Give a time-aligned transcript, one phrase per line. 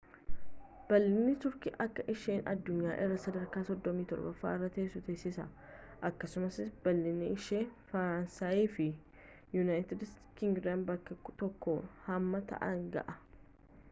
[0.91, 5.45] bal'inni turkii akka isheen addunyaa irraa sadarkaa 37 irra teessu taasisaa
[6.11, 7.61] akkasumas bal'inni ishee
[7.93, 8.89] faransaayii fi
[9.59, 10.09] yuunayiitid
[10.43, 13.19] kingidaam bakka tokkotti hamma ta'aan ga'a